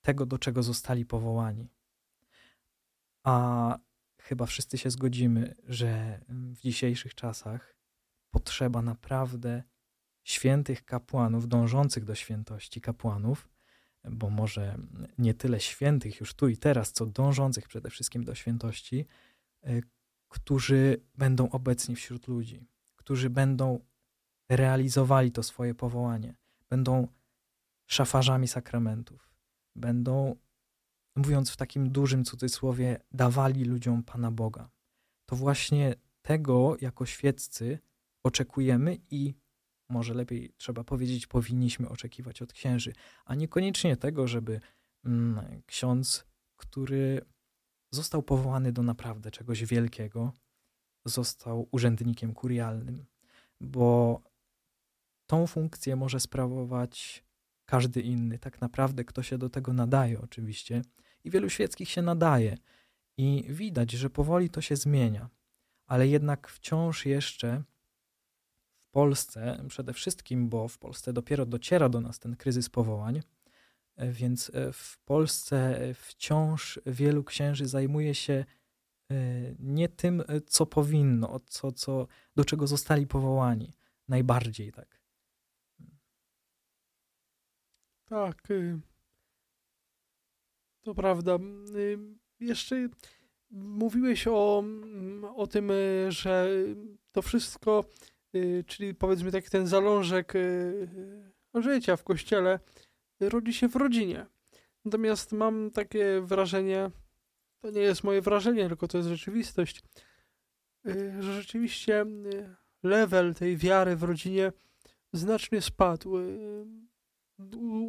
[0.02, 1.74] tego, do czego zostali powołani.
[3.24, 3.78] A
[4.20, 7.76] chyba wszyscy się zgodzimy, że w dzisiejszych czasach
[8.30, 9.62] potrzeba naprawdę
[10.24, 13.48] świętych kapłanów, dążących do świętości kapłanów,
[14.10, 14.78] bo może
[15.18, 19.06] nie tyle świętych już tu i teraz, co dążących przede wszystkim do świętości,
[19.62, 19.80] e,
[20.28, 23.80] którzy będą obecni wśród ludzi, którzy będą
[24.48, 26.36] realizowali to swoje powołanie,
[26.68, 27.08] będą
[27.86, 29.30] szafarzami sakramentów,
[29.76, 30.36] będą,
[31.16, 34.70] mówiąc w takim dużym cudzysłowie, dawali ludziom Pana Boga.
[35.26, 37.78] To właśnie tego jako świeccy
[38.22, 39.34] oczekujemy i
[39.88, 42.92] może lepiej trzeba powiedzieć, powinniśmy oczekiwać od księży,
[43.24, 44.60] a niekoniecznie tego, żeby
[45.04, 47.20] mm, ksiądz, który
[47.90, 50.32] został powołany do naprawdę czegoś wielkiego,
[51.04, 53.04] został urzędnikiem kurialnym,
[53.60, 54.20] bo
[55.26, 57.24] tą funkcję może sprawować
[57.66, 60.82] każdy inny, tak naprawdę, kto się do tego nadaje, oczywiście.
[61.24, 62.58] I wielu świeckich się nadaje.
[63.16, 65.30] I widać, że powoli to się zmienia,
[65.86, 67.62] ale jednak wciąż jeszcze
[68.76, 73.22] w Polsce, przede wszystkim, bo w Polsce dopiero dociera do nas ten kryzys powołań,
[73.98, 78.44] więc w Polsce wciąż wielu księży zajmuje się
[79.10, 79.14] e,
[79.58, 82.06] nie tym, co powinno, co, co,
[82.36, 83.72] do czego zostali powołani.
[84.08, 85.00] Najbardziej tak.
[88.04, 88.50] Tak.
[88.50, 88.80] Y,
[90.84, 91.38] to prawda.
[91.76, 91.98] Y,
[92.40, 92.88] jeszcze
[93.50, 94.64] mówiłeś o,
[95.36, 96.48] o tym, y, że
[97.12, 97.84] to wszystko,
[98.66, 100.32] czyli powiedzmy taki ten zalążek
[101.54, 102.60] życia w kościele,
[103.20, 104.26] rodzi się w rodzinie.
[104.84, 106.90] Natomiast mam takie wrażenie,
[107.60, 109.82] to nie jest moje wrażenie, tylko to jest rzeczywistość,
[111.20, 112.06] że rzeczywiście
[112.82, 114.52] level tej wiary w rodzinie
[115.12, 116.16] znacznie spadł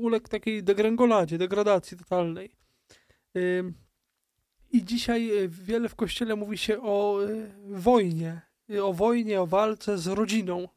[0.01, 2.64] uległ takiej degrengoladzie, degradacji totalnej.
[4.71, 8.41] I dzisiaj e, wiele w kościele mówi się o e, wojnie,
[8.83, 10.67] o wojnie, o walce z rodziną.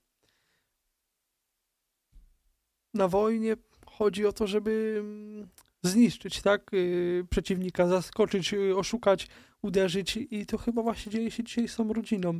[2.94, 5.48] Na wojnie chodzi o to, żeby mm,
[5.82, 6.70] zniszczyć, tak,
[7.30, 9.28] przeciwnika, zaskoczyć, oszukać,
[9.62, 12.38] uderzyć i to chyba właśnie dzieje się dzisiaj z tą rodziną.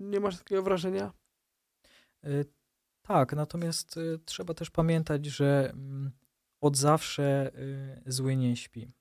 [0.00, 1.12] Nie masz takiego wrażenia?
[3.06, 6.10] Tak, natomiast y, trzeba też pamiętać, że mm,
[6.60, 7.52] od zawsze
[8.06, 8.92] y, zły nie śpi.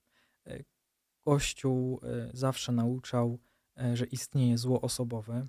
[1.26, 2.02] Kościół
[2.34, 3.40] zawsze nauczał,
[3.94, 5.48] że istnieje zło osobowe.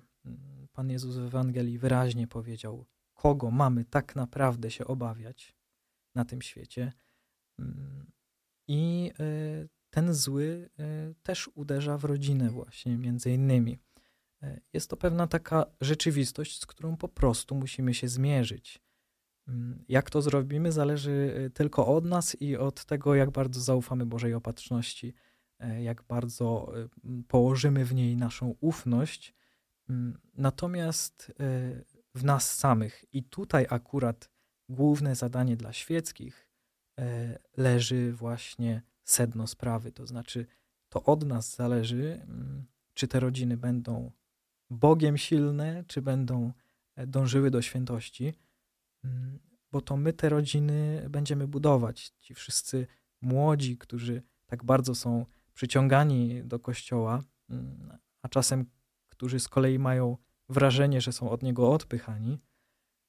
[0.73, 5.55] Pan Jezus w Ewangelii wyraźnie powiedział, kogo mamy tak naprawdę się obawiać
[6.15, 6.93] na tym świecie.
[7.59, 8.11] Mm,
[8.67, 9.11] I
[9.89, 10.69] ten zły
[11.23, 13.79] też uderza w rodzinę właśnie, między innymi.
[14.45, 18.81] E, jest to pewna taka rzeczywistość, z którą po prostu musimy się zmierzyć.
[19.47, 24.05] Mm, jak to zrobimy, zależy e, tylko od nas i od tego, jak bardzo zaufamy
[24.05, 25.24] Bożej opatrzności, e,
[25.79, 26.73] jak bardzo
[27.27, 29.35] położymy w niej naszą ufność.
[29.89, 31.33] Mm, natomiast
[32.15, 34.29] w nas samych, i tutaj akurat
[34.69, 36.49] główne zadanie dla świeckich
[37.57, 40.45] leży właśnie sedno sprawy, to znaczy
[40.89, 44.11] to od nas zależy, mm, czy te rodziny będą
[44.69, 46.53] Bogiem silne, czy będą
[46.95, 48.33] e, dążyły do świętości,
[49.03, 49.39] mm,
[49.71, 52.09] bo to my te rodziny będziemy budować.
[52.19, 52.87] Ci wszyscy
[53.21, 58.65] młodzi, którzy tak bardzo są przyciągani do kościoła, mm, a czasem
[59.07, 60.17] którzy z kolei mają
[60.49, 62.39] wrażenie, że są od niego odpychani,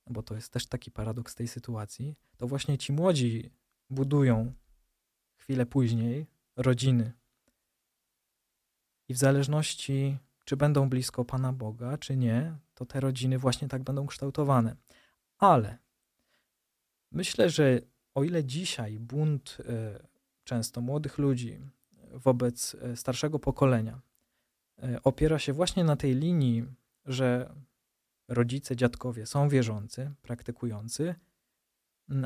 [0.07, 3.51] bo to jest też taki paradoks tej sytuacji, to właśnie ci młodzi
[3.91, 4.53] budują
[5.37, 7.13] chwilę później rodziny
[9.09, 13.83] I w zależności, czy będą blisko Pana Boga, czy nie, to te rodziny właśnie tak
[13.83, 14.77] będą kształtowane.
[15.39, 15.79] Ale
[17.13, 17.81] myślę, że
[18.15, 20.07] o ile dzisiaj bunt e,
[20.45, 21.61] często młodych ludzi
[22.13, 24.01] wobec e, starszego pokolenia
[24.83, 26.65] e, opiera się właśnie na tej linii,
[27.05, 27.55] że
[28.29, 31.15] rodzice, dziadkowie są wierzący, praktykujący,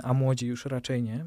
[0.02, 1.26] a młodzi już raczej nie,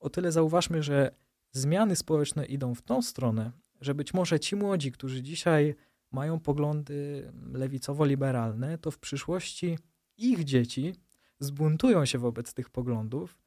[0.00, 1.14] o tyle zauważmy, że
[1.52, 5.74] zmiany społeczne idą w tą stronę, że być może ci młodzi, którzy dzisiaj
[6.10, 9.78] mają poglądy lewicowo-liberalne, to w przyszłości
[10.16, 10.94] ich dzieci
[11.38, 13.38] zbuntują się wobec tych poglądów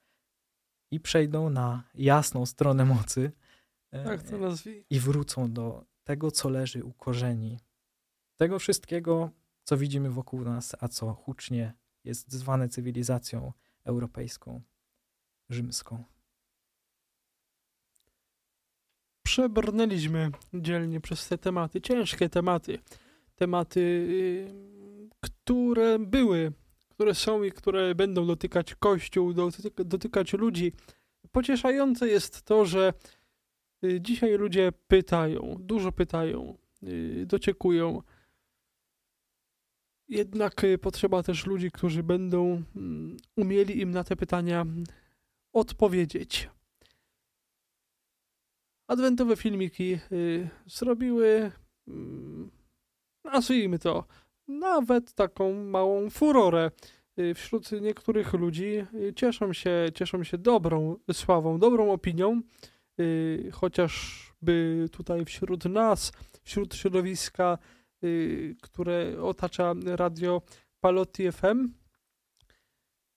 [0.92, 3.32] i przejdą na jasną stronę mocy.
[3.92, 4.86] E, tak to nazwij.
[4.90, 7.60] I wrócą do tego, co leży u korzeni.
[8.36, 9.32] Tego wszystkiego,
[9.64, 11.74] co widzimy wokół nas, a co hucznie
[12.04, 14.62] jest zwane cywilizacją europejską,
[15.50, 16.04] rzymską.
[19.26, 22.80] Przebrnęliśmy dzielnie przez te tematy, ciężkie tematy.
[23.36, 26.54] Tematy, y, które były,
[26.90, 29.34] które są i które będą dotykać Kościół,
[29.86, 30.72] dotykać ludzi.
[31.32, 32.94] Pocieszające jest to, że
[34.00, 38.02] dzisiaj ludzie pytają, dużo pytają, y, dociekują
[40.10, 44.66] jednak y, potrzeba też ludzi, którzy będą mm, umieli im na te pytania
[45.54, 46.50] odpowiedzieć.
[48.88, 51.52] Adwentowe filmiki y, zrobiły,
[51.88, 52.52] mm,
[53.24, 54.04] nazwijmy to,
[54.48, 56.72] nawet taką małą furorę
[57.20, 58.86] y, wśród niektórych ludzi.
[59.16, 62.42] Cieszą się, cieszą się dobrą sławą, dobrą opinią,
[63.52, 66.12] chociażby tutaj wśród nas,
[66.44, 67.58] wśród środowiska
[68.04, 70.42] Y, które otacza radio
[70.80, 71.74] Palotti FM.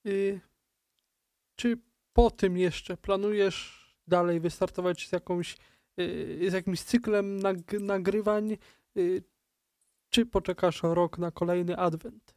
[0.07, 0.40] Y,
[1.57, 1.79] czy
[2.12, 5.57] po tym jeszcze planujesz dalej wystartować z, jakąś,
[6.01, 8.57] y, z jakimś cyklem nag nagrywań,
[10.11, 12.35] czy poczekasz rok na kolejny adwent?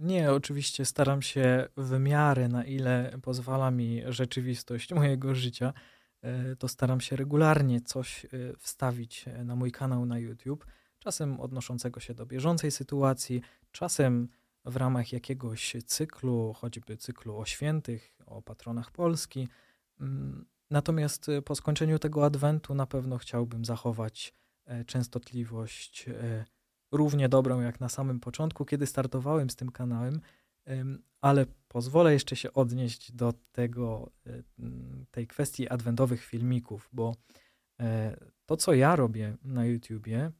[0.00, 5.72] Nie, oczywiście staram się w miarę, na ile pozwala mi rzeczywistość mojego życia,
[6.58, 8.26] to staram się regularnie coś
[8.58, 10.66] wstawić na mój kanał na YouTube
[11.02, 14.28] czasem odnoszącego się do bieżącej sytuacji, czasem
[14.64, 19.48] w ramach jakiegoś cyklu, choćby cyklu o świętych, o patronach Polski.
[20.00, 26.44] Mm, natomiast e, po skończeniu tego adwentu na pewno chciałbym zachować e, częstotliwość e,
[26.92, 30.20] równie dobrą jak na samym początku, kiedy startowałem z tym kanałem,
[31.20, 34.10] ale pozwolę jeszcze się odnieść do tego,
[35.10, 37.16] tej kwestii adwentowych filmików, bo
[38.46, 40.32] to, co ja robię na YouTubie,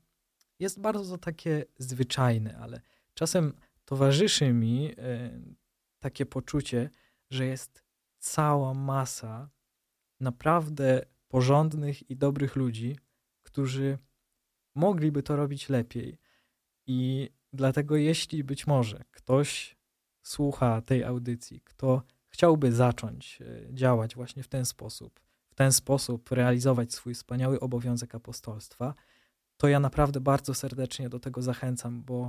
[0.58, 2.80] jest bardzo takie zwyczajne, ale
[3.14, 3.52] czasem
[3.84, 5.40] towarzyszy mi e,
[5.98, 6.90] takie poczucie,
[7.30, 7.84] że jest
[8.18, 9.50] cała masa
[10.20, 12.96] naprawdę porządnych i dobrych ludzi,
[13.42, 13.98] którzy
[14.74, 16.18] mogliby to robić lepiej.
[16.86, 19.76] I dlatego, jeśli być może ktoś
[20.22, 26.30] słucha tej audycji, kto chciałby zacząć e, działać właśnie w ten sposób, w ten sposób
[26.30, 28.94] realizować swój wspaniały obowiązek apostolstwa,
[29.56, 32.28] to ja naprawdę bardzo serdecznie do tego zachęcam, bo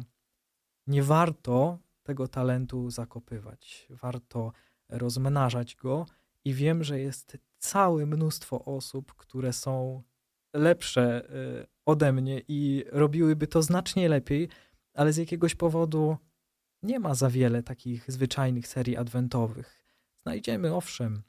[0.88, 3.88] nie warto tego talentu zakopywać.
[3.90, 4.52] Warto
[4.90, 6.06] rozmnażać go
[6.46, 10.04] i wiem, że jest całe mnóstwo osób, które są
[10.54, 11.30] lepsze
[11.62, 14.50] y, ode mnie i robiłyby to znacznie lepiej,
[14.94, 16.18] ale z jakiegoś powodu
[16.84, 19.86] nie ma za wiele takich zwyczajnych serii adwentowych.
[20.24, 21.24] Znajdziemy owszem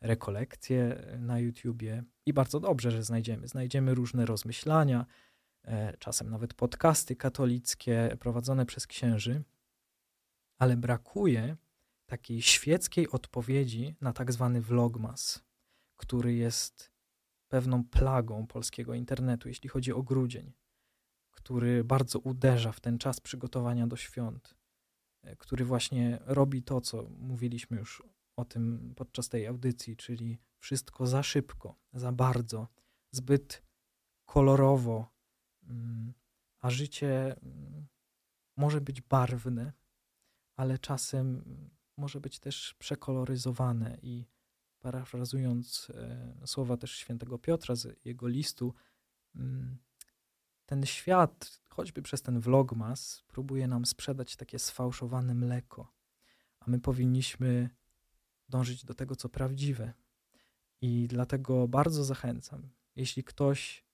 [0.00, 3.48] rekolekcje na YouTubie i bardzo dobrze, że znajdziemy.
[3.48, 5.06] Znajdziemy różne rozmyślania,
[5.68, 9.44] E, czasem nawet podcasty katolickie prowadzone przez księży,
[10.58, 11.56] ale brakuje
[12.06, 15.44] takiej świeckiej odpowiedzi na tak zwany vlogmas,
[15.96, 16.92] który jest
[17.48, 20.52] pewną plagą polskiego internetu, jeśli chodzi o grudzień,
[21.30, 24.57] który bardzo uderza w ten czas przygotowania do świąt, e,
[25.38, 28.02] który właśnie robi to, co mówiliśmy już
[28.36, 32.68] o tym podczas tej audycji, czyli wszystko za szybko, za bardzo,
[33.12, 33.62] zbyt
[34.24, 35.18] kolorowo,
[35.70, 36.14] Mm,
[36.60, 37.86] a życie mm,
[38.56, 39.72] może być barwne,
[40.56, 41.44] ale czasem
[41.96, 44.26] może być też przekoloryzowane i
[44.78, 48.74] parafrazując e, słowa też świętego Piotra z jego listu,
[49.34, 49.78] mm,
[50.68, 55.92] ten świat, choćby przez ten vlogmas, próbuje nam sprzedać takie sfałszowane mleko,
[56.60, 57.70] a my powinniśmy
[58.48, 59.92] dążyć do tego, co prawdziwe.
[60.80, 63.84] I dlatego bardzo zachęcam, jeśli ktoś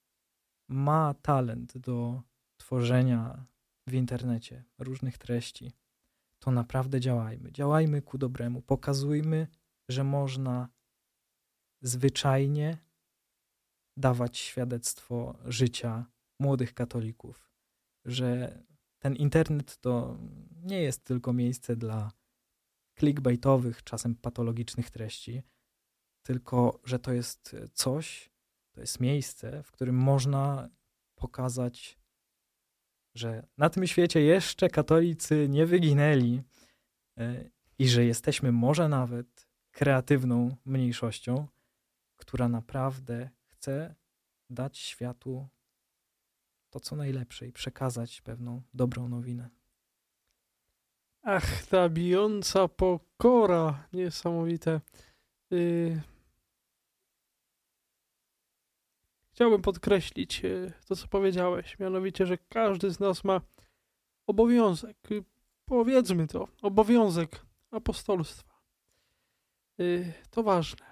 [0.69, 2.23] ma talent do
[2.57, 3.47] tworzenia
[3.87, 5.73] w internecie różnych treści,
[6.39, 7.53] to naprawdę działajmy.
[7.53, 8.63] Działajmy ku dobremu.
[8.63, 9.47] Pokazujmy,
[9.89, 10.69] że można
[11.81, 12.79] zwyczajnie
[13.97, 17.51] dawać świadectwo życia młodych katolików,
[18.05, 18.59] że
[18.99, 20.19] ten internet to
[20.63, 22.13] nie jest tylko miejsce dla
[22.99, 25.43] clickbaitowych, czasem patologicznych treści,
[26.23, 28.31] tylko że to jest coś,
[28.73, 30.69] to jest miejsce, w którym można
[31.15, 31.99] pokazać,
[33.15, 36.43] że na tym świecie jeszcze katolicy nie wyginęli
[37.19, 41.47] e, i że jesteśmy może nawet kreatywną mniejszością,
[42.17, 43.95] która naprawdę chce
[44.51, 45.49] dać światu
[46.75, 49.51] to, co najlepsze i przekazać pewną dobrą nowinę.
[51.23, 54.81] Ach, ta bijąca pokora, niesamowite.
[55.51, 56.03] Yy...
[59.33, 63.41] Chciałbym podkreślić yy, to, co powiedziałeś, mianowicie, że każdy z nas ma
[64.27, 65.25] obowiązek, yy,
[65.65, 68.55] powiedzmy to, obowiązek apostolstwa.
[69.79, 70.87] Yy, to ważne.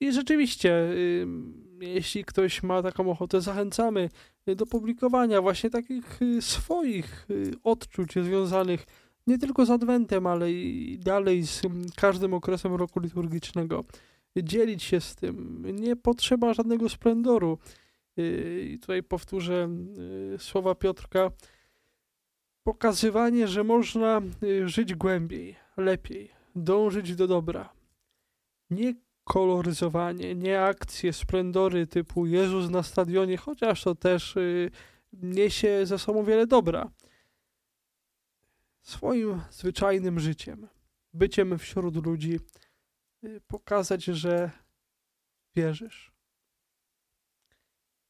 [0.00, 0.88] I rzeczywiście,
[1.82, 4.08] jeśli ktoś ma taką ochotę, zachęcamy
[4.56, 7.26] do publikowania właśnie takich swoich
[7.64, 8.86] odczuć związanych
[9.26, 11.62] nie tylko z Adwentem, ale i dalej z
[11.96, 13.84] każdym okresem roku liturgicznego.
[14.36, 15.64] Dzielić się z tym.
[15.80, 17.58] Nie potrzeba żadnego splendoru.
[18.16, 19.68] I tutaj powtórzę
[20.38, 21.30] słowa Piotrka.
[22.62, 24.20] Pokazywanie, że można
[24.64, 27.72] żyć głębiej, lepiej, dążyć do dobra.
[28.70, 28.94] Nie
[29.24, 34.70] koloryzowanie, nie akcje, splendory typu Jezus na stadionie, chociaż to też y,
[35.12, 36.90] niesie ze sobą wiele dobra.
[38.80, 40.68] Swoim zwyczajnym życiem,
[41.12, 42.40] byciem wśród ludzi,
[43.24, 44.50] y, pokazać, że
[45.54, 46.12] wierzysz.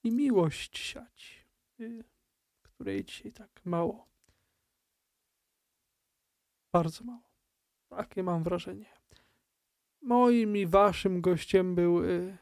[0.05, 1.47] I miłość siać,
[1.81, 2.05] y,
[2.63, 4.09] której dzisiaj tak mało.
[6.73, 7.33] Bardzo mało.
[7.89, 8.92] Takie mam wrażenie.
[10.03, 12.37] Moim i waszym gościem był y,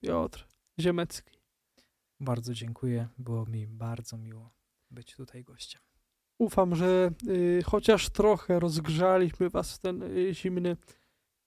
[0.00, 0.46] Piotr
[0.80, 1.38] Ziemecki.
[2.20, 3.08] Bardzo dziękuję.
[3.18, 4.50] Było mi bardzo miło
[4.90, 5.82] być tutaj gościem.
[6.38, 10.76] Ufam, że y, chociaż trochę rozgrzaliśmy was w ten y, zimny,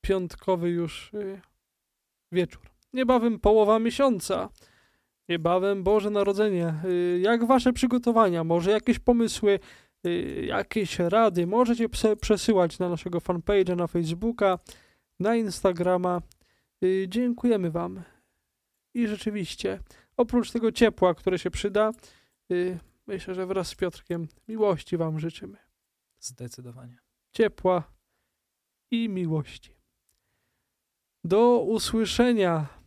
[0.01, 1.41] piątkowy już y,
[2.31, 2.69] wieczór.
[2.93, 4.49] Niebawem połowa miesiąca.
[5.29, 6.73] Niebawem Boże Narodzenie.
[7.19, 8.43] Jak wasze przygotowania?
[8.43, 9.59] Może jakieś pomysły?
[10.43, 11.47] Jakieś rady?
[11.47, 11.89] Możecie
[12.21, 14.59] przesyłać na naszego fanpage'a na Facebooka
[15.19, 16.21] na Instagrama.
[16.83, 18.03] Y, dziękujemy Wam.
[18.93, 19.79] I rzeczywiście,
[20.17, 21.91] oprócz tego ciepła, które się przyda,
[22.51, 25.57] y, myślę, że wraz z Piotrkiem miłości Wam życzymy.
[26.19, 26.97] Zdecydowanie.
[27.31, 27.83] Ciepła
[28.91, 29.75] i miłości.
[31.23, 32.82] Do usłyszenia